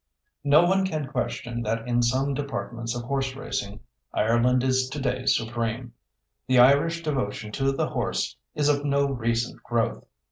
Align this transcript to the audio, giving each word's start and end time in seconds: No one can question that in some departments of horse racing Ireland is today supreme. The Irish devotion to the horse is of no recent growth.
No 0.43 0.63
one 0.65 0.83
can 0.83 1.05
question 1.07 1.61
that 1.61 1.87
in 1.87 2.01
some 2.01 2.33
departments 2.33 2.95
of 2.95 3.03
horse 3.03 3.35
racing 3.35 3.81
Ireland 4.11 4.63
is 4.63 4.89
today 4.89 5.27
supreme. 5.27 5.93
The 6.47 6.57
Irish 6.57 7.03
devotion 7.03 7.51
to 7.51 7.71
the 7.71 7.89
horse 7.89 8.35
is 8.55 8.67
of 8.67 8.83
no 8.83 9.05
recent 9.07 9.61
growth. 9.61 10.03